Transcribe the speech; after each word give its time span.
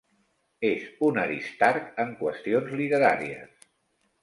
És 0.69 0.87
un 1.07 1.19
aristarc 1.25 1.93
en 2.05 2.15
qüestions 2.23 2.75
literàries. 2.83 3.65